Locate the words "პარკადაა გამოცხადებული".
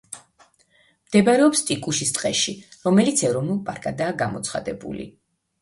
3.71-5.11